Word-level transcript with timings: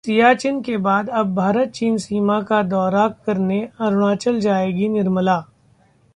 सियाचिन 0.05 0.61
के 0.61 0.77
बाद 0.85 1.09
अब 1.09 1.33
भारत-चीन 1.35 1.97
सीमा 1.97 2.41
का 2.41 2.61
दौरा 2.63 3.07
करने 3.25 3.59
अरुणाचल 3.79 4.39
जाएंगी 4.39 4.87
निर्मला 4.89 5.35